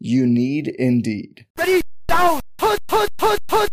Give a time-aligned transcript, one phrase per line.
[0.00, 1.46] You need Indeed.
[1.56, 3.70] Ready, down, put, put, put, put.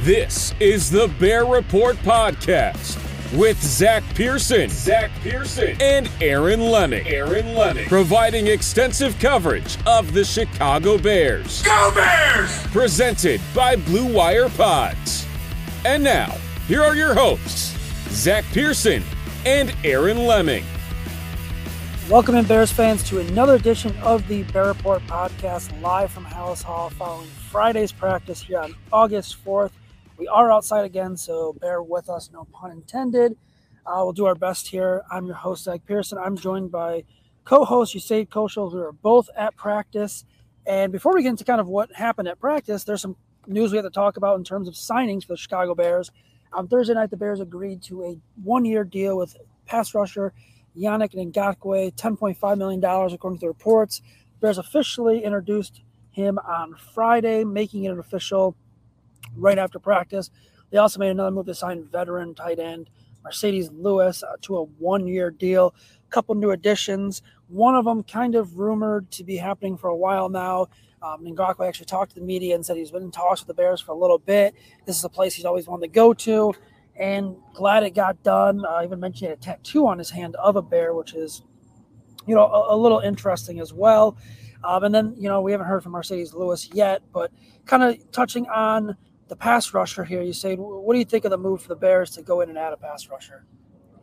[0.00, 3.00] This is the Bear Report Podcast
[3.36, 7.06] with Zack Pearson, Zack Pearson, and Aaron Leming.
[7.06, 11.62] Aaron Leming, providing extensive coverage of the Chicago Bears.
[11.62, 12.62] Go Bears!
[12.68, 15.26] Presented by Blue Wire Pods.
[15.84, 16.34] And now,
[16.66, 17.76] here are your hosts,
[18.10, 19.02] Zack Pearson
[19.44, 20.64] and Aaron Leming.
[22.10, 26.62] Welcome in, Bears fans, to another edition of the Bear Report podcast live from Halas
[26.62, 29.70] Hall following Friday's practice here on August 4th.
[30.18, 33.38] We are outside again, so bear with us, no pun intended.
[33.86, 35.02] Uh, we'll do our best here.
[35.10, 36.18] I'm your host, Zack Pearson.
[36.18, 37.04] I'm joined by
[37.46, 40.26] co host Usayd Koshul, who are both at practice.
[40.66, 43.16] And before we get into kind of what happened at practice, there's some
[43.46, 46.10] news we have to talk about in terms of signings for the Chicago Bears.
[46.52, 50.34] On Thursday night, the Bears agreed to a one year deal with pass rusher
[50.76, 54.02] Yannick Ngakoue, $10.5 million, according to the reports.
[54.40, 58.56] Bears officially introduced him on Friday, making it an official
[59.36, 60.30] right after practice.
[60.70, 62.90] They also made another move to sign veteran tight end
[63.24, 65.74] Marcedes Lewis uh, to a one year deal.
[66.06, 67.22] A couple new additions.
[67.48, 70.68] One of them kind of rumored to be happening for a while now.
[71.02, 73.54] Um, Ngakoue actually talked to the media and said he's been in talks with the
[73.54, 74.54] Bears for a little bit.
[74.86, 76.54] This is a place he's always wanted to go to
[76.96, 78.64] and glad it got done.
[78.64, 81.42] I even mentioned a tattoo on his hand of a bear, which is,
[82.26, 84.16] you know, a, a little interesting as well.
[84.62, 87.30] Um, and then, you know, we haven't heard from Marcedes Lewis yet, but
[87.66, 88.96] kind of touching on
[89.28, 92.10] the pass rusher here, Usayd, what do you think of the move for the Bears
[92.12, 93.44] to go in and add a pass rusher?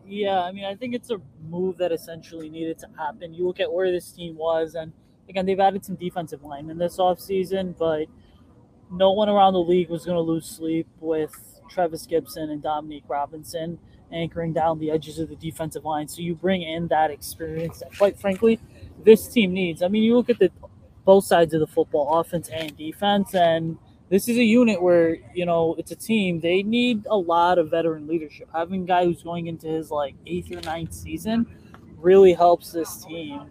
[0.05, 3.33] Yeah, I mean, I think it's a move that essentially needed to happen.
[3.33, 4.91] You look at where this team was, and
[5.29, 8.07] again, they've added some defensive linemen this offseason, but
[8.91, 13.05] no one around the league was going to lose sleep with Trevis Gibson and Dominique
[13.07, 13.79] Robinson
[14.11, 16.07] anchoring down the edges of the defensive line.
[16.07, 18.59] So you bring in that experience that, quite frankly,
[19.03, 19.81] this team needs.
[19.81, 20.51] I mean, you look at the
[21.05, 23.77] both sides of the football, offense and defense, and
[24.09, 26.39] this is a unit where you know it's a team.
[26.41, 28.49] They need a lot of veteran leadership.
[28.53, 31.47] Having a guy who's going into his like eighth or ninth season
[31.97, 33.41] really helps this team.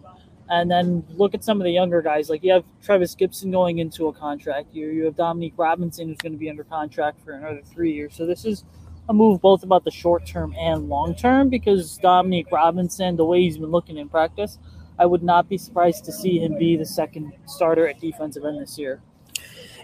[0.51, 2.29] And then look at some of the younger guys.
[2.29, 4.91] Like you have Trevis Gibson going into a contract year.
[4.91, 8.15] You have Dominique Robinson who's going to be under contract for another three years.
[8.15, 8.65] So this is
[9.07, 13.41] a move both about the short term and long term because Dominique Robinson, the way
[13.41, 14.59] he's been looking in practice,
[14.99, 18.61] I would not be surprised to see him be the second starter at defensive end
[18.61, 19.01] this year.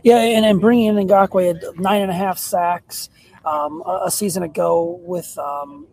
[0.04, 3.10] Yeah, and, bringing in Ngakoue nine and a half sacks
[3.48, 5.88] um, a, season ago with um,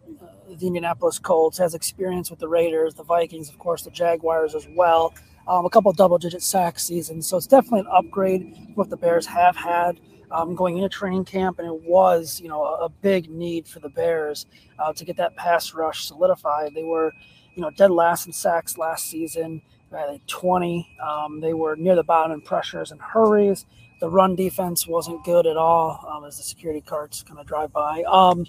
[0.49, 4.67] the Indianapolis Colts, has experience with the Raiders, the Vikings, of course, the Jaguars as
[4.75, 5.15] well.
[5.47, 7.29] Um, a couple double digit sack seasons.
[7.29, 10.01] So it's definitely an upgrade what the Bears have had
[10.33, 11.59] um, going into training camp.
[11.61, 14.47] And it was, you know, a, a big need for the Bears
[14.79, 16.75] uh, to get that pass rush solidified.
[16.75, 17.13] They were,
[17.55, 19.63] you know, dead last in sacks last season.
[19.91, 20.89] Right, 20.
[21.01, 23.65] Um, they were near the bottom in pressures and hurries.
[24.05, 27.73] The run defense wasn't good at all um, as the security carts kind of drive
[27.73, 28.03] by.
[28.03, 28.47] Um,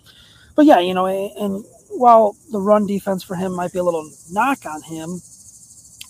[0.53, 4.05] but yeah, you know, and while the run defense for him might be a little
[4.29, 5.21] knock on him,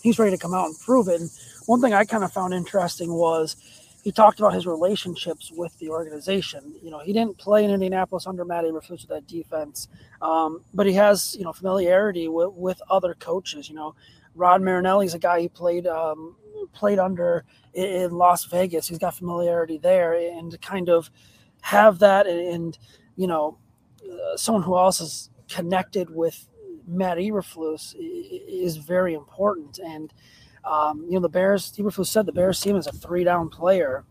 [0.02, 1.22] he's ready to come out and prove it.
[1.22, 1.30] And
[1.68, 3.56] one thing I kind of found interesting was
[4.04, 6.74] he talked about his relationships with the organization.
[6.82, 9.88] You know, he didn't play in Indianapolis under Matt Eberflus with that defense,
[10.24, 13.70] um, but he has you know familiarity with, with other coaches.
[13.70, 13.94] You know,
[14.36, 16.36] Rod Marinelli is a guy he played um,
[16.74, 18.88] played under in Las Vegas.
[18.88, 21.10] He's got familiarity there, and kind of
[21.62, 22.78] have that and, and
[23.16, 23.58] you know
[24.04, 26.48] uh, someone who else is connected with
[26.88, 29.80] Matt Eberflus is very important.
[29.80, 30.14] And
[30.64, 34.04] um, you know, the Bears, Eberflus said the Bears him as a three down player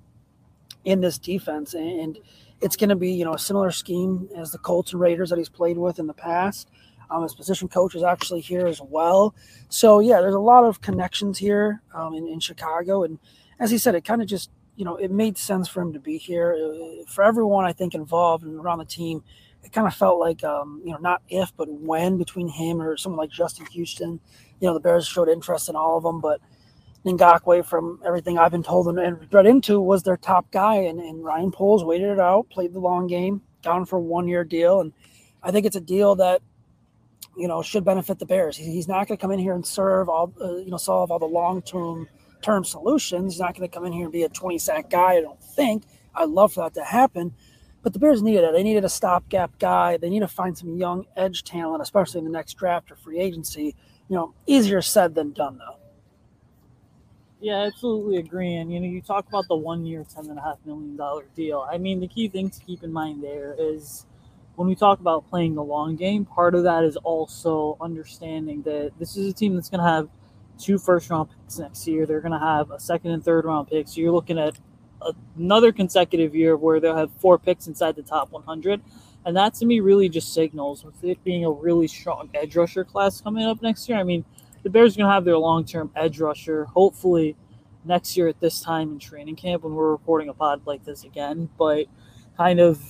[0.85, 2.19] in this defense, and
[2.61, 5.39] it's going to be you know a similar scheme as the Colts and Raiders that
[5.39, 6.71] he's played with in the past.
[7.11, 9.35] Um, his position coach is actually here as well.
[9.69, 13.19] So yeah, there's a lot of connections here um, in, in Chicago, and
[13.59, 16.01] as he said, it kind of just you know, it made sense for him to
[16.01, 16.55] be here.
[16.55, 19.23] Uh, for everyone, I think, involved and around the team,
[19.63, 22.97] it kind of felt like, um, you know, not if, but when between him or
[22.97, 24.21] someone like Justin Houston.
[24.61, 26.41] You know, the Bears showed interest in all of them, but
[27.05, 30.77] Ngakoue, from everything I've been told and read into, was their top guy.
[30.77, 34.45] And, and Ryan Poles waited it out, played the long game, down for one year
[34.45, 34.81] deal.
[34.81, 34.93] And
[35.43, 36.43] I think it's a deal that,
[37.37, 38.57] you know, should benefit the Bears.
[38.57, 41.19] He's not going to come in here and serve all, uh, you know, solve all
[41.19, 42.09] the long term
[42.43, 43.35] term solutions.
[43.35, 45.43] He's not going to come in here and be a 20 sack guy, I don't
[45.43, 45.85] think.
[46.15, 47.35] I'd love for that to happen.
[47.83, 48.53] But the Bears needed it.
[48.53, 49.97] They needed a stopgap guy.
[49.97, 53.19] They need to find some young edge talent, especially in the next draft or free
[53.19, 53.77] agency.
[54.09, 55.77] You know, easier said than done, though.
[57.41, 58.55] Yeah, absolutely agree.
[58.55, 61.27] And you know, you talk about the one year, ten and a half million dollar
[61.37, 61.67] deal.
[61.71, 64.07] I mean, the key thing to keep in mind there is
[64.57, 68.93] when we talk about playing the long game, part of that is also understanding that
[68.99, 70.09] this is a team that's going to have
[70.59, 72.07] two first round picks next year.
[72.07, 73.89] They're going to have a second and third round pick.
[73.89, 74.59] So you're looking at
[75.37, 78.81] another consecutive year where they'll have four picks inside the top 100.
[79.27, 82.85] And that to me really just signals with it being a really strong edge rusher
[82.85, 83.99] class coming up next year.
[83.99, 84.25] I mean,
[84.63, 87.37] the Bears are going to have their long term edge rusher, hopefully
[87.85, 91.05] next year at this time in training camp when we're reporting a pod like this
[91.05, 91.49] again.
[91.59, 91.87] But
[92.37, 92.81] kind of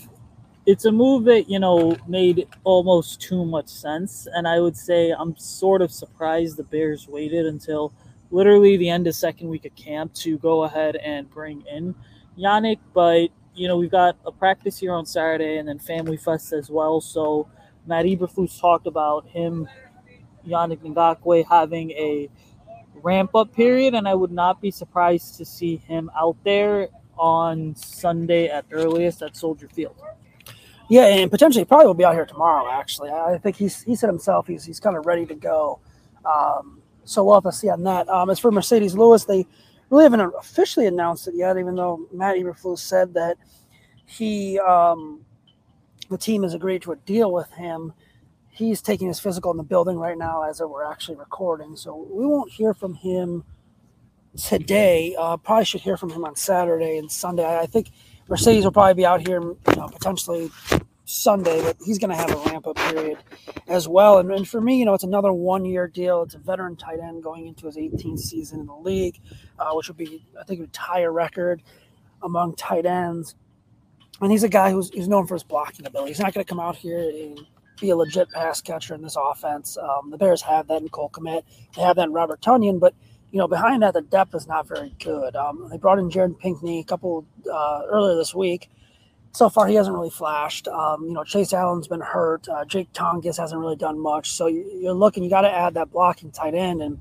[0.66, 5.12] it's a move that you know made almost too much sense and i would say
[5.18, 7.92] i'm sort of surprised the bears waited until
[8.30, 11.94] literally the end of second week of camp to go ahead and bring in
[12.38, 16.52] yannick but you know we've got a practice here on saturday and then family fest
[16.52, 17.46] as well so
[17.86, 19.68] matt eberflus talked about him
[20.46, 22.28] yannick ngakoue having a
[22.94, 26.88] ramp up period and i would not be surprised to see him out there
[27.18, 29.94] on sunday at earliest at soldier field
[30.88, 32.70] yeah, and potentially probably will be out here tomorrow.
[32.70, 35.80] Actually, I think he's he said himself he's he's kind of ready to go.
[36.24, 38.08] Um, so we'll have to see on that.
[38.08, 39.46] Um, as for Marcedes Lewis, they
[39.90, 43.36] really haven't officially announced it yet, even though Matt Eberflus said that
[44.06, 45.24] he um,
[46.10, 47.92] the team has agreed to a deal with him.
[48.50, 52.24] He's taking his physical in the building right now as we're actually recording, so we
[52.24, 53.44] won't hear from him
[54.36, 55.14] today.
[55.18, 57.58] Uh, probably should hear from him on Saturday and Sunday.
[57.58, 57.90] I think
[58.28, 60.50] Marcedes will probably be out here, you know, potentially
[61.04, 63.18] Sunday, but he's going to have a ramp up period
[63.68, 64.18] as well.
[64.18, 66.22] And, and, for me, you know, it's another one year deal.
[66.22, 69.20] It's a veteran tight end going into his 18th season in the league,
[69.58, 71.62] uh, which would be, I think, would tie a record
[72.22, 73.34] among tight ends.
[74.20, 76.12] And he's a guy who's, who's known for his blocking ability.
[76.12, 77.40] He's not going to come out here and
[77.80, 79.76] be a legit pass catcher in this offense.
[79.76, 81.42] Um, the Bears have that in Cole Kmet.
[81.76, 82.94] They have that in Robert Tonyan, but–
[83.34, 85.34] you know, behind that, the depth is not very good.
[85.34, 88.70] Um, they brought in Jared Pinkney a couple uh, earlier this week.
[89.32, 90.68] So far, he hasn't really flashed.
[90.68, 92.48] Um, you know, Chase Allen's been hurt.
[92.48, 94.30] Uh, Jake Tonges hasn't really done much.
[94.30, 96.80] So you're looking, you got to add that blocking tight end.
[96.80, 97.00] And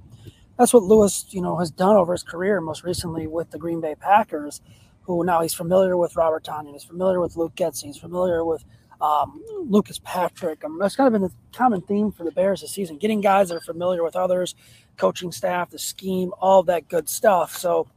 [0.58, 3.80] that's what Lewis, you know, has done over his career, most recently with the Green
[3.80, 4.60] Bay Packers,
[5.04, 6.74] who now he's familiar with Robert Tonyan.
[6.74, 7.84] He's familiar with Luke Getsy.
[7.84, 8.66] He's familiar with
[9.04, 10.64] um, Lucas Patrick.
[10.64, 13.50] Um, that's kind of been the common theme for the Bears this season, getting guys
[13.50, 14.56] that are familiar with others,
[14.98, 17.58] coaching staff, the scheme, all that good stuff.
[17.58, 17.88] So,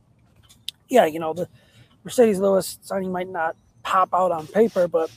[0.89, 1.49] yeah, you know, the
[2.05, 5.11] Marcedes Lewis signing might not pop out on paper, but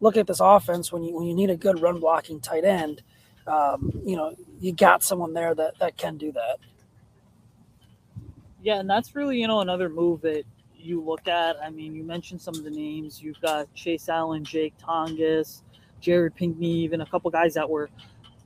[0.00, 3.02] look at this offense when you when you need a good run blocking tight end.
[3.48, 6.58] Um, you know, you got someone there that that can do that.
[8.62, 10.44] Yeah, and that's really you know another move that
[10.84, 11.56] you look at.
[11.62, 13.22] I mean, you mentioned some of the names.
[13.22, 15.62] You've got Chase Allen, Jake Tonges,
[16.00, 17.90] Jared Pinkney, even a couple guys that were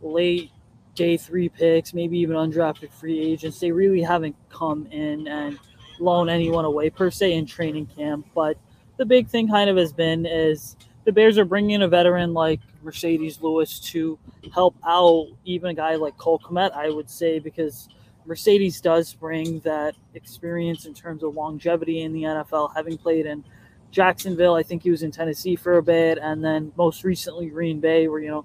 [0.00, 0.50] late
[0.94, 3.60] day three picks, maybe even undrafted free agents.
[3.60, 5.58] They really haven't come in and
[5.98, 8.26] blown anyone away per se in training camp.
[8.34, 8.56] But
[8.96, 12.34] the big thing kind of has been is the Bears are bringing in a veteran
[12.34, 14.18] like Marcedes Lewis to
[14.52, 17.88] help out even a guy like Cole Kmet, I would say, because
[18.26, 23.44] Marcedes does bring that experience in terms of longevity in the NFL, having played in
[23.90, 24.54] Jacksonville.
[24.54, 28.08] I think he was in Tennessee for a bit, and then most recently Green Bay,
[28.08, 28.44] where you know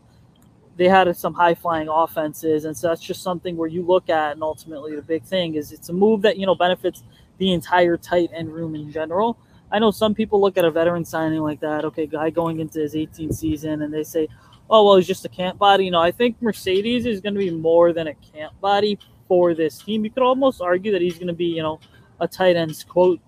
[0.78, 4.34] they had some high flying offenses, and so that's just something where you look at,
[4.34, 7.04] and ultimately the big thing is it's a move that you know benefits
[7.38, 9.38] the entire tight end room in general.
[9.72, 12.80] I know some people look at a veteran signing like that, okay, guy going into
[12.80, 14.28] his 18th season, and they say,
[14.70, 15.86] oh well, he's just a camp body.
[15.86, 19.00] You know, I think Marcedes is going to be more than a camp body
[19.32, 20.04] for this team.
[20.04, 21.80] You could almost argue that he's going to be, you know,
[22.20, 23.22] a tight ends quote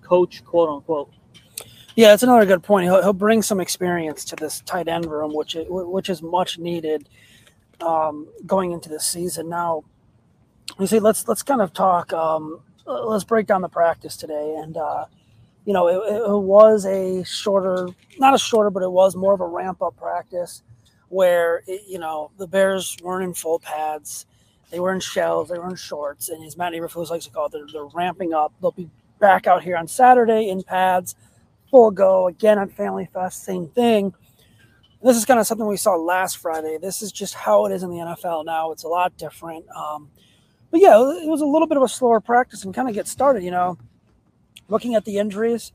[0.00, 1.10] coach, quote unquote.
[1.96, 2.84] Yeah, that's another good point.
[2.84, 6.60] He'll, he'll bring some experience to this tight end room, which is, which is much
[6.60, 7.08] needed
[7.80, 9.48] um, going into this season.
[9.48, 9.82] Now,
[10.78, 12.12] Usayd, let's let's kind of talk.
[12.12, 15.06] Um, let's break down the practice today, and uh,
[15.64, 19.40] you know, it, it, was a shorter, not a shorter, but it was more of
[19.40, 20.62] a ramp up practice
[21.08, 24.24] where you know the Bears weren't in full pads,
[24.72, 27.46] they were in shells, they were in shorts, and as Matt Eberflus likes to call
[27.46, 28.54] it, they're, they're ramping up.
[28.60, 28.88] They'll be
[29.20, 31.14] back out here on Saturday in pads,
[31.70, 32.26] full go.
[32.26, 34.14] Again on Family Fest, same thing.
[35.02, 36.78] This is kind of something we saw last Friday.
[36.80, 38.72] This is just how it is in the NFL now.
[38.72, 39.68] It's a lot different.
[39.76, 40.10] Um,
[40.70, 43.06] but yeah, it was a little bit of a slower practice and kind of get
[43.06, 43.42] started.
[43.42, 43.78] You know,
[44.68, 45.72] looking at the injuries,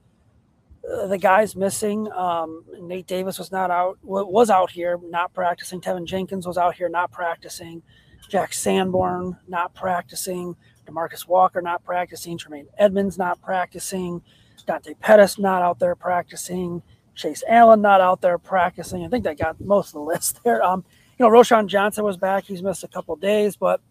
[0.91, 2.11] uh, the guys missing.
[2.11, 5.81] Um, Nate Davis was not out, was out here not practicing.
[5.81, 7.83] Teven Jenkins was out here not practicing.
[8.29, 10.55] Jack Sanborn not practicing.
[10.85, 12.37] Demarcus Walker not practicing.
[12.37, 14.21] Tremaine Edmunds not practicing.
[14.65, 16.81] Dante Pettis not out there practicing.
[17.15, 19.03] Chase Allen not out there practicing.
[19.05, 20.63] I think they got most of the list there.
[20.63, 20.83] Um,
[21.17, 22.45] you know, Roschon Johnson was back.
[22.45, 23.81] He's missed a couple days, but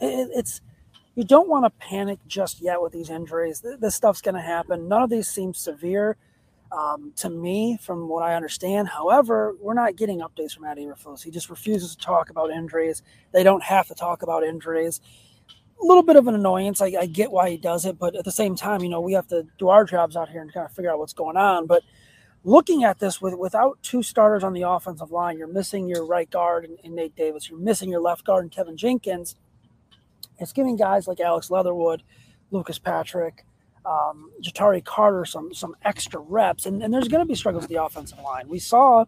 [0.00, 0.60] it, it's
[1.14, 3.62] you don't want to panic just yet with these injuries.
[3.80, 4.88] This stuff's going to happen.
[4.88, 6.16] None of these seem severe
[6.72, 8.88] um, to me, from what I understand.
[8.88, 11.22] However, we're not getting updates from Matt Eberflus.
[11.22, 13.02] He just refuses to talk about injuries.
[13.32, 15.00] They don't have to talk about injuries.
[15.82, 16.80] A little bit of an annoyance.
[16.80, 19.12] I, I get why he does it, but at the same time, you know, we
[19.12, 21.66] have to do our jobs out here and kind of figure out what's going on.
[21.66, 21.82] But
[22.44, 26.30] looking at this with without two starters on the offensive line, you're missing your right
[26.30, 27.50] guard and, in Nate Davis.
[27.50, 29.36] You're missing your left guard and Teven Jenkins
[30.42, 32.02] it's giving guys like Alex Leatherwood,
[32.50, 33.44] Lucas Patrick,
[33.84, 37.70] um, Ja'Tyre Carter some some extra reps, and, and there's going to be struggles with
[37.70, 38.48] the offensive line.
[38.48, 39.04] We saw,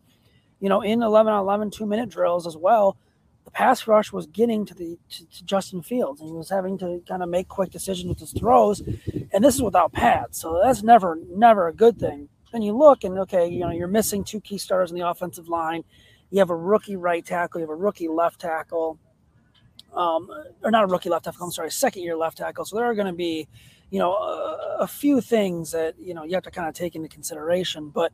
[0.61, 2.97] you know, in 11 on 11 two minute drills as well,
[3.45, 6.79] the pass rush was getting to the to, to Justin Fields, and he was having
[6.79, 8.81] to kind of make quick decisions with his throws,
[9.33, 12.29] and this is without pads, so that's never never a good thing.
[12.53, 15.49] Then you look and okay, you know, you're missing two key starters in the offensive
[15.49, 15.85] line.
[16.31, 18.99] You have a rookie right tackle, you have a rookie left tackle
[19.95, 20.29] um,
[20.63, 21.45] or not a rookie left tackle.
[21.47, 22.65] I'm sorry, second year left tackle.
[22.65, 23.49] So there are going to be,
[23.91, 26.95] you know, a, a, few things that you know you have to kind of take
[26.95, 27.91] into consideration.
[27.91, 28.13] But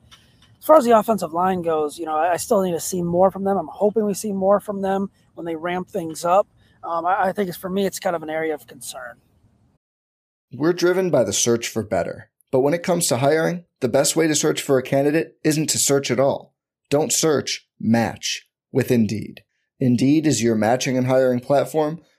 [0.59, 3.03] as far as the offensive line goes, you know, I, I still need to see
[3.03, 3.57] more from them.
[3.57, 6.47] I'm hoping we see more from them when they ramp things up.
[6.83, 9.17] Um, I, I think it's for me, it's kind of an area of concern.
[10.53, 14.17] We're driven by the search for better, but when it comes to hiring, the best
[14.17, 16.55] way to search for a candidate isn't to search at all.
[16.91, 17.69] Don't search.
[17.79, 19.43] Match with Indeed.
[19.79, 22.03] Indeed is your matching and hiring platform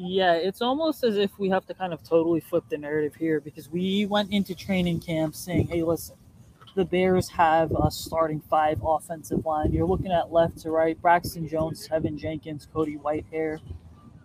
[0.00, 3.40] Yeah, it's almost as if we have to kind of totally flip the narrative here
[3.40, 6.14] because we went into training camp saying, hey, listen,
[6.76, 9.72] the Bears have a starting five offensive line.
[9.72, 13.58] You're looking at left to right Braxton Jones, Teven Jenkins, Cody Whitehair,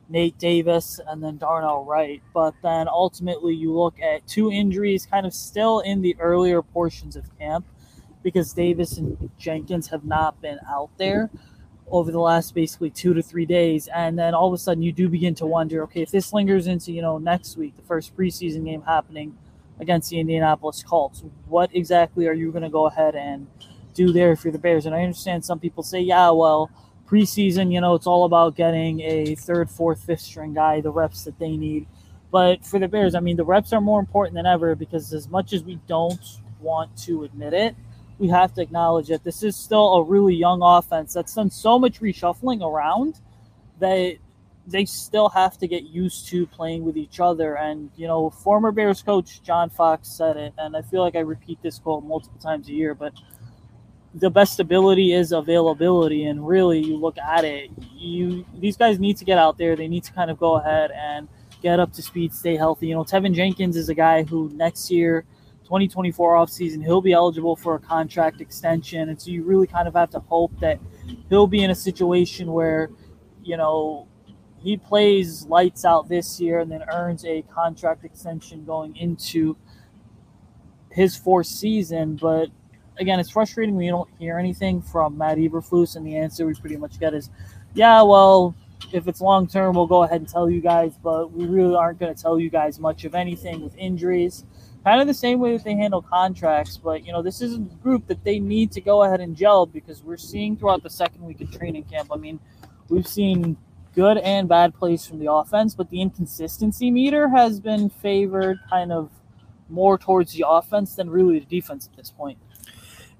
[0.09, 2.21] Nate Davis, and then Darnell Wright.
[2.35, 7.15] But then ultimately, you look at two injuries kind of still in the earlier portions
[7.15, 7.65] of camp
[8.21, 11.31] because Davis and Jenkins have not been out there
[11.87, 13.87] over the last basically two to three days.
[13.93, 16.67] And then all of a sudden you do begin to wonder, okay, if this lingers
[16.67, 19.37] into, you know, next week, the first preseason game happening
[19.79, 23.47] against the Indianapolis Colts, what exactly are you going to go ahead and
[23.93, 24.85] do there for the Bears?
[24.85, 26.71] And I understand some people say, yeah, well,
[27.07, 31.23] preseason, you know, it's all about getting a third, fourth, fifth string guy, the reps
[31.25, 31.87] that they need.
[32.31, 35.27] But for the Bears, I mean, the reps are more important than ever because as
[35.29, 37.75] much as we don't want to admit it,
[38.23, 41.77] we have to acknowledge that this is still a really young offense that's done so
[41.77, 43.19] much reshuffling around
[43.81, 44.15] that
[44.65, 47.57] they still have to get used to playing with each other.
[47.57, 51.19] And, you know, former Bears coach John Fox said it, and I feel like I
[51.19, 53.11] repeat this quote multiple times a year, but
[54.13, 56.23] the best ability is availability.
[56.27, 59.75] And really, you look at it, you these guys need to get out there.
[59.75, 61.27] They need to kind of go ahead and
[61.61, 62.87] get up to speed, stay healthy.
[62.87, 65.25] You know, Teven Jenkins is a guy who next year
[65.63, 69.09] 2024 offseason, he'll be eligible for a contract extension.
[69.09, 70.79] And so you really kind of have to hope that
[71.29, 72.89] he'll be in a situation where,
[73.43, 74.07] you know,
[74.59, 79.57] he plays lights out this year and then earns a contract extension going into
[80.89, 82.15] his fourth season.
[82.15, 82.49] But
[82.97, 86.53] again, it's frustrating when you don't hear anything from Matt Eberflus, and the answer we
[86.53, 87.29] pretty much get is,
[87.73, 88.55] yeah, well,
[88.91, 91.99] if it's long term, we'll go ahead and tell you guys, but we really aren't
[91.99, 94.43] going to tell you guys much of anything with injuries
[94.83, 96.77] kind of the same way that they handle contracts.
[96.77, 99.65] But you know, this is a group that they need to go ahead and gel
[99.65, 102.09] because we're seeing throughout the second week of training camp.
[102.11, 102.39] I mean,
[102.89, 103.57] we've seen
[103.95, 108.91] good and bad plays from the offense, but the inconsistency meter has been favored kind
[108.91, 109.09] of
[109.69, 112.37] more towards the offense than really the defense at this point.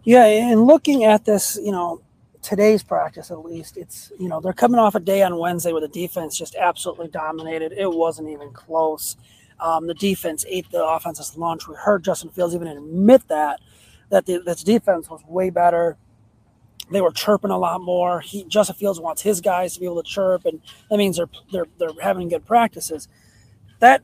[0.03, 2.01] Yeah, and looking at this, you know,
[2.43, 5.81] today's practice at least, it's you know they're coming off a day on Wednesday where
[5.81, 7.71] the defense just absolutely dominated.
[7.71, 9.17] It wasn't even close.
[9.59, 11.67] Um, the defense ate the offense's lunch.
[11.67, 13.59] We heard Justin Fields even admit that
[14.09, 15.97] that the this defense was way better.
[16.91, 18.19] They were chirping a lot more.
[18.19, 21.29] He Justin Fields wants his guys to be able to chirp, and that means they're
[21.51, 23.07] they're they're having good practices.
[23.79, 24.03] That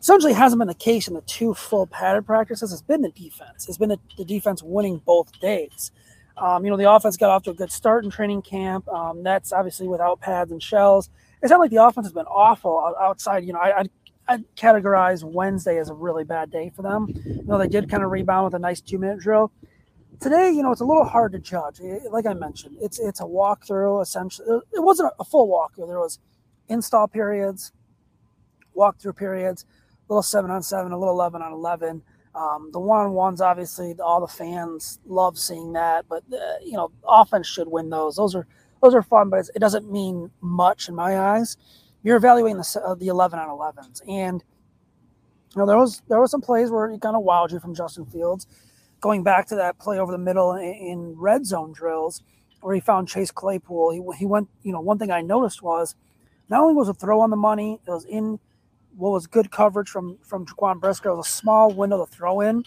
[0.00, 2.72] essentially hasn't been the case in the two full padded practices.
[2.72, 3.68] It's been the defense.
[3.68, 5.92] It's been the, the defense winning both days.
[6.40, 8.88] Um, you know, the offense got off to a good start in training camp.
[8.88, 11.10] Um, that's obviously without pads and shells.
[11.42, 13.44] It's not like the offense has been awful outside.
[13.44, 13.90] You know, I, I'd,
[14.26, 17.08] I'd categorize Wednesday as a really bad day for them.
[17.24, 19.52] You know, they did kind of rebound with a nice two minute drill.
[20.20, 21.80] Today, you know, it's a little hard to judge.
[22.10, 24.60] Like I mentioned, it's it's a walkthrough essentially.
[24.72, 25.88] It wasn't a full walkthrough.
[25.88, 26.18] There was
[26.68, 27.72] install periods,
[28.76, 29.64] walkthrough periods,
[30.08, 32.02] a little seven on seven, a little eleven on eleven.
[32.34, 36.06] Um, the one on ones, obviously, all the fans love seeing that.
[36.08, 38.16] But uh, you know, offense should win those.
[38.16, 38.46] Those are
[38.82, 41.56] those are fun, but it doesn't mean much in my eyes.
[42.02, 44.42] You're evaluating the uh, the eleven on elevens, and
[45.54, 47.74] you know there was there was some plays where he kind of wowed you from
[47.74, 48.46] Justin Fields.
[49.00, 52.22] Going back to that play over the middle in, in red zone drills,
[52.60, 54.48] where he found Chase Claypool, he he went.
[54.62, 55.94] You know, one thing I noticed was
[56.48, 58.38] not only was a throw on the money, it was in
[58.96, 61.14] what was good coverage from from Jaquan Brisker.
[61.14, 62.64] Was a small window to throw in,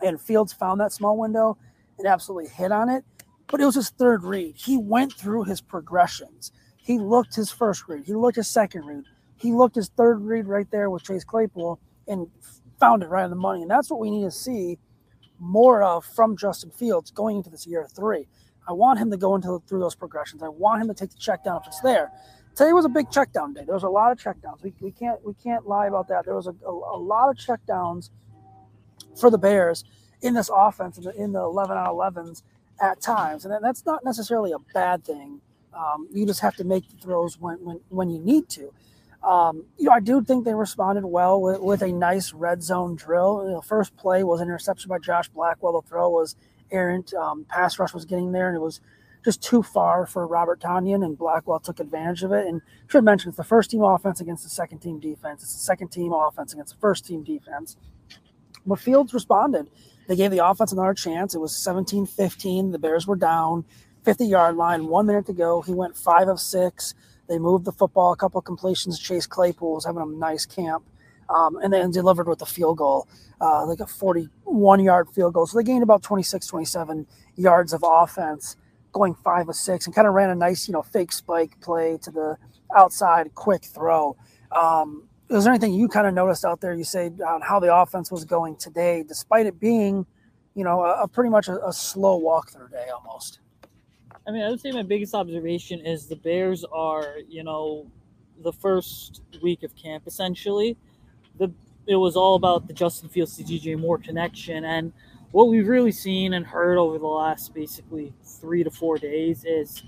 [0.00, 1.58] and Fields found that small window
[1.98, 3.04] and absolutely hit on it.
[3.48, 4.54] But it was his third read.
[4.56, 6.52] He went through his progressions.
[6.76, 8.04] He looked his first read.
[8.04, 9.04] He looked his second read.
[9.36, 12.28] He looked his third read right there with Chase Claypool and
[12.80, 13.62] found it right on the money.
[13.62, 14.78] And that's what we need to see
[15.38, 18.26] more of from Justin Fields going into this year three.
[18.68, 20.42] I want him to go into through those progressions.
[20.42, 22.10] I want him to take the check down if it's there
[22.54, 23.64] today was a big check down day.
[23.64, 24.62] There was a lot of check downs.
[24.62, 26.24] We, we can't we can't lie about that.
[26.24, 28.10] There was a, a, a lot of check downs
[29.18, 29.84] for the Bears
[30.20, 32.42] in this offense in the, in the 11 out 11s
[32.80, 35.40] at times, and that's not necessarily a bad thing.
[35.74, 38.72] Um, you just have to make the throws when when, when you need to.
[39.22, 42.96] Um, you know, I do think they responded well with, with a nice red zone
[42.96, 43.54] drill.
[43.54, 45.80] The first play was an interception by Josh Blackwell.
[45.80, 46.34] The throw was
[46.72, 47.14] errant.
[47.14, 48.80] Um, pass rush was getting there, and it was
[49.24, 52.46] just too far for Robert Tonyan, and Blackwell took advantage of it.
[52.46, 55.42] And should mention it's the first team offense against the second team defense.
[55.42, 57.76] It's the second team offense against the first team defense.
[58.66, 59.68] But Fields responded.
[60.08, 61.34] They gave the offense another chance.
[61.34, 62.72] It was 17 15.
[62.72, 63.64] The Bears were down,
[64.04, 65.62] 50 yard line, one minute to go.
[65.62, 66.94] He went five of six.
[67.28, 68.98] They moved the football, a couple of completions.
[68.98, 70.84] Chase Claypool was having a nice camp.
[71.30, 73.08] Um, and then delivered with a field goal,
[73.40, 75.46] uh, like a 41 yard field goal.
[75.46, 77.06] So they gained about 26, 27
[77.36, 78.56] yards of offense
[78.92, 81.98] going five or six and kind of ran a nice, you know, fake spike play
[82.02, 82.36] to the
[82.76, 84.16] outside quick throw.
[84.50, 86.76] Um, was there anything you kind of noticed out there?
[86.76, 90.04] Usayd on how the offense was going today, despite it being,
[90.54, 93.40] you know, a, a pretty much a, a slow walkthrough day almost.
[94.26, 97.86] I mean, I would say my biggest observation is the Bears are, you know,
[98.42, 100.76] the first week of camp essentially.
[101.38, 101.50] The
[101.86, 104.92] it was all about the Justin Fields to DJ Moore connection, and
[105.32, 109.82] what we've really seen and heard over the last basically three to four days is,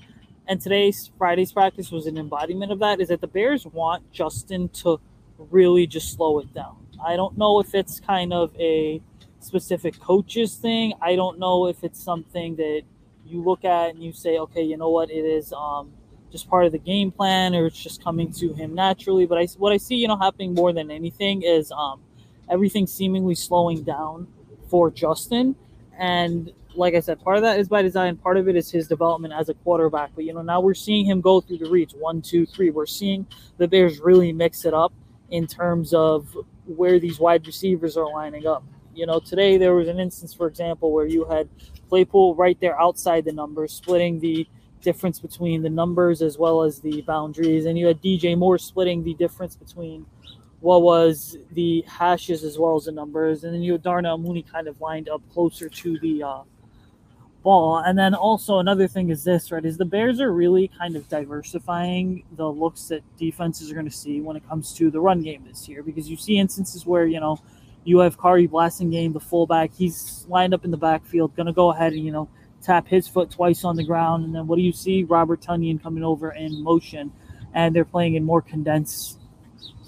[0.48, 4.70] and today's Friday's practice was an embodiment of that, is that the Bears want Justin
[4.70, 4.98] to
[5.38, 6.76] really just slow it down.
[7.04, 9.02] I don't know if it's kind of a
[9.40, 10.94] specific coaches thing.
[11.02, 12.82] I don't know if it's something that
[13.26, 15.92] you look at and you say, okay, you know what, it is um,
[16.32, 19.26] just part of the game plan, or it's just coming to him naturally.
[19.26, 22.00] But I, what I see, you know, happening more than anything is um,
[22.48, 24.26] everything seemingly slowing down
[24.68, 25.54] for Justin.
[25.98, 28.16] And like I said, part of that is by design.
[28.16, 30.10] Part of it is his development as a quarterback.
[30.14, 32.70] But you know, now we're seeing him go through the reads one, two, three.
[32.70, 33.26] We're seeing
[33.58, 34.92] the Bears really mix it up
[35.30, 38.64] in terms of where these wide receivers are lining up.
[38.94, 41.48] You know, today there was an instance, for example, where you had
[41.88, 44.46] Claypool right there outside the numbers, splitting the
[44.80, 49.02] difference between the numbers as well as the boundaries, and you had DJ Moore splitting
[49.02, 50.06] the difference between
[50.64, 53.44] what was the hashes as well as the numbers.
[53.44, 56.42] And then you Darnell Mooney kind of lined up closer to the uh,
[57.42, 57.80] ball.
[57.80, 61.06] And then also another thing is this, right, is the Bears are really kind of
[61.10, 65.22] diversifying the looks that defenses are going to see when it comes to the run
[65.22, 65.82] game this year.
[65.82, 67.38] Because you see instances where, you know,
[67.84, 71.72] you have Khari Blasingame, the fullback, he's lined up in the backfield, going to go
[71.72, 72.26] ahead and, you know,
[72.62, 74.24] tap his foot twice on the ground.
[74.24, 75.04] And then what do you see?
[75.04, 77.12] Robert Tonyan coming over in motion.
[77.52, 79.20] And they're playing in more condensed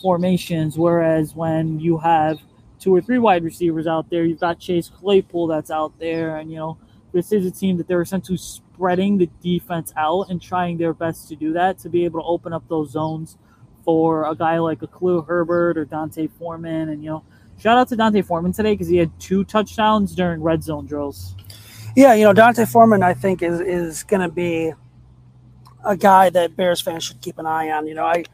[0.00, 0.78] formations.
[0.78, 2.38] Whereas when you have
[2.78, 6.50] two or three wide receivers out there, you've got Chase Claypool that's out there, and
[6.50, 6.78] you know
[7.12, 11.28] this is a team that they're essentially spreading the defense out and trying their best
[11.28, 13.38] to do that to be able to open up those zones
[13.84, 16.90] for a guy like a Khalil Herbert or D'Onta Foreman.
[16.90, 17.24] And, you know,
[17.58, 21.34] shout out to D'Onta Foreman today because he had two touchdowns during red zone drills.
[21.96, 24.72] Yeah, you know, D'Onta Foreman, I think, is, is going to be
[25.84, 27.86] a guy that Bears fans should keep an eye on.
[27.86, 28.24] You know, I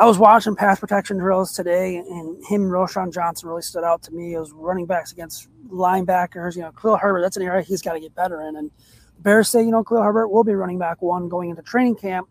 [0.00, 4.02] I was watching pass protection drills today, and him and Roschon Johnson really stood out
[4.04, 4.32] to me.
[4.32, 6.56] It was running backs against linebackers.
[6.56, 8.56] You know, Khalil Herbert, that's an area he's got to get better in.
[8.56, 8.70] And
[9.18, 12.30] Bears say, you know, Khalil Herbert will be running back one going into training camp.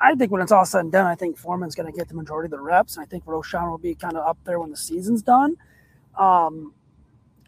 [0.00, 2.14] I think when it's all said and done, I think Foreman's going to get the
[2.14, 4.70] majority of the reps, and I think Roschon will be kind of up there when
[4.70, 5.56] the season's done.
[6.16, 6.72] Um,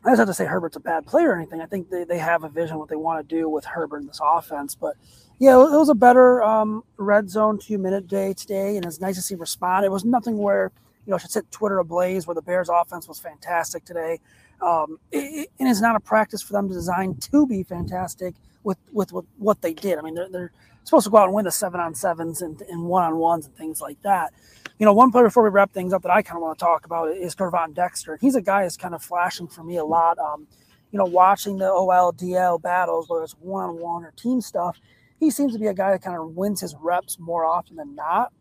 [0.05, 1.61] I just have to say Herbert's a bad player or anything.
[1.61, 4.09] I think they, they have a vision what they want to do with Herbert in
[4.09, 4.75] this offense.
[4.75, 4.97] But
[5.39, 9.17] yeah, it was a better um, red zone two minute day today, and it's nice
[9.17, 9.85] to see respond.
[9.85, 10.71] It was nothing where
[11.07, 14.21] you know should set Twitter ablaze where the Bears offense was fantastic today.
[14.63, 18.79] Um, it, and it's not a practice for them to design to be fantastic with
[18.93, 19.99] with, with what they did.
[19.99, 20.53] I mean, they're, they're
[20.85, 23.57] supposed to go out and win the seven on sevens and, one on ones and
[23.57, 24.33] things like that.
[24.79, 26.65] You know, one player before we wrap things up that I kind of want to
[26.65, 28.19] talk about is Gervon Dexter.
[28.21, 30.19] He's a guy that's kind of flashing for me a lot.
[30.19, 30.47] Um,
[30.91, 34.79] you know, watching the OL DL battles, whether it's one on one or team stuff,
[35.25, 37.95] he seems to be a guy that kind of wins his reps more often than
[37.95, 38.33] not.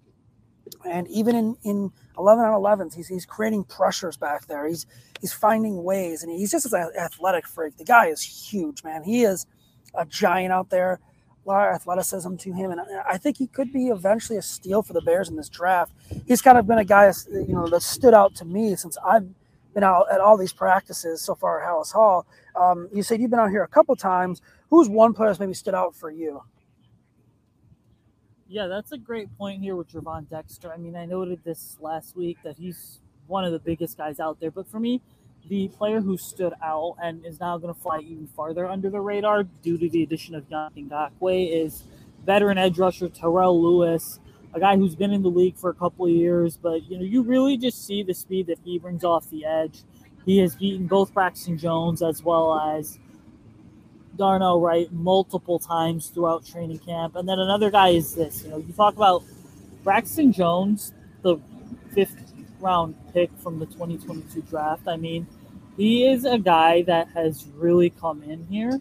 [0.85, 4.67] And even in, in 11 on 11s, he's, he's creating pressures back there.
[4.67, 4.85] He's
[5.21, 7.77] he's finding ways, and he's just an athletic freak.
[7.77, 9.03] The guy is huge, man.
[9.03, 9.45] He is
[9.95, 10.99] a giant out there.
[11.45, 14.81] A lot of athleticism to him, and I think he could be eventually a steal
[14.81, 15.91] for the Bears in this draft.
[16.25, 19.27] He's kind of been a guy, you know, that stood out to me since I've
[19.73, 22.25] been out at all these practices so far at Halas Hall.
[22.55, 24.41] Um, you said you've been out here a couple times.
[24.69, 26.43] Who's one player that's maybe stood out for you?
[28.53, 30.71] Yeah, that's a great point here with Gervon Dexter.
[30.71, 34.39] I mean, I noted this last week that he's one of the biggest guys out
[34.39, 35.01] there, but for me,
[35.49, 38.99] the player who stood out and is now going to fly even farther under the
[39.01, 41.85] radar due to the addition of Yannick Ngakoue is
[42.27, 44.19] veteran edge rusher Terrell Lewis,
[44.53, 47.03] a guy who's been in the league for a couple of years, but you know,
[47.03, 49.81] you really just see the speed that he brings off the edge.
[50.27, 52.99] He has beaten both Braxton Jones as well as
[54.17, 57.15] Darnell Wright multiple times throughout training camp.
[57.15, 58.43] And then another guy is this.
[58.43, 59.23] You know, you talk about
[59.83, 61.37] Braxton Jones, the
[61.93, 64.87] fifth round pick from the 2022 draft.
[64.87, 65.27] I mean,
[65.77, 68.79] he is a guy that has really come in here.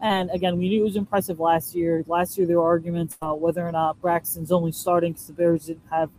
[0.00, 2.04] And again, we knew it was impressive last year.
[2.06, 5.66] Last year, there were arguments about whether or not Braxton's only starting because the Bears
[5.66, 6.10] didn't have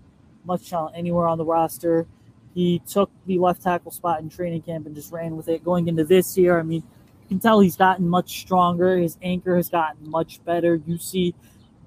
[0.44, 2.08] much talent anywhere on the roster.
[2.54, 5.64] He took the left tackle spot in training camp and just ran with it.
[5.64, 6.84] Going into this year, I mean,
[7.26, 8.98] can tell he's gotten much stronger.
[8.98, 10.82] His anchor has gotten much better.
[10.86, 11.36] You see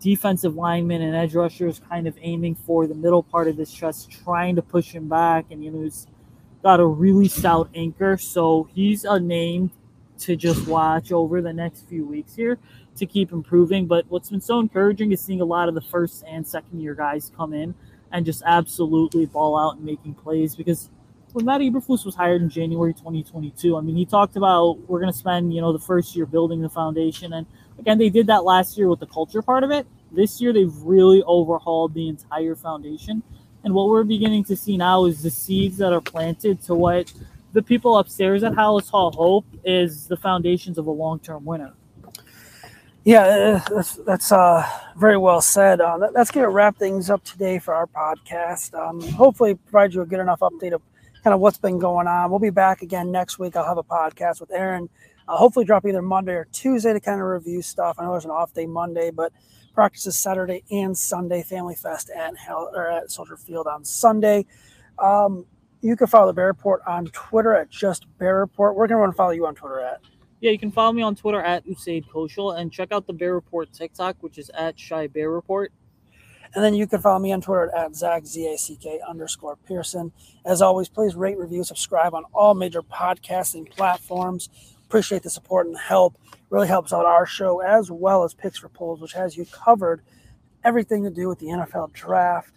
[0.00, 4.10] defensive linemen and edge rushers kind of aiming for the middle part of his chest,
[4.10, 5.46] trying to push him back.
[5.50, 6.06] And, you know, he's
[6.62, 8.16] got a really stout anchor.
[8.16, 9.70] So he's a name
[10.20, 12.58] to just watch over the next few weeks here
[12.96, 13.86] to keep improving.
[13.86, 16.94] But what's been so encouraging is seeing a lot of the first and second year
[16.94, 17.74] guys come in
[18.12, 20.90] and just absolutely ball out and making plays because
[21.38, 25.12] when Matt Eberflus was hired in January 2022, I mean, he talked about we're going
[25.12, 27.32] to spend, you know, the first year building the foundation.
[27.32, 27.46] And
[27.78, 29.86] again, they did that last year with the culture part of it.
[30.10, 33.22] This year, they've really overhauled the entire foundation.
[33.62, 37.12] And what we're beginning to see now is the seeds that are planted to what
[37.52, 41.72] the people upstairs at Halas Hall hope is the foundations of a long term winner.
[43.04, 45.80] Yeah, that's, that's uh, very well said.
[45.80, 48.74] Uh, let's get wrap things up today for our podcast.
[48.74, 50.82] Um, hopefully, provide you a good enough update of
[51.22, 52.30] kind of what's been going on.
[52.30, 53.56] We'll be back again next week.
[53.56, 54.88] I'll have a podcast with Aaron.
[55.26, 57.96] Uh, hopefully, drop either Monday or Tuesday to kind of review stuff.
[57.98, 59.32] I know there's an off day Monday, but
[59.74, 61.42] practices Saturday and Sunday.
[61.42, 64.46] Family Fest at or at Soldier Field on Sunday.
[64.98, 65.44] Um,
[65.80, 68.74] you can follow the Bear Report on Twitter at just Bear Report.
[68.74, 70.00] Where can to follow you on Twitter at.
[70.40, 73.34] Yeah, you can follow me on Twitter at Usayd Koshul and check out the Bear
[73.34, 75.72] Report TikTok, which is at Chi Bear Report.
[76.58, 80.10] And then you can follow me on Twitter at Zack, Z-A-C-K underscore Pearson.
[80.44, 84.48] As always, please rate, review, subscribe on all major podcasting platforms.
[84.84, 86.18] Appreciate the support and help.
[86.50, 90.02] Really helps out our show as well as Picks for Polls, which has you covered
[90.64, 92.52] everything to do with the NFL draft.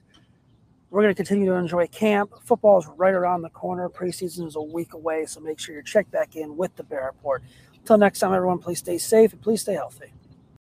[0.90, 2.32] We're going to continue to enjoy camp.
[2.44, 3.88] Football is right around the corner.
[3.88, 7.06] Preseason is a week away, so make sure you check back in with the Bear
[7.06, 7.44] Report.
[7.76, 10.12] Until next time, everyone, please stay safe and please stay healthy.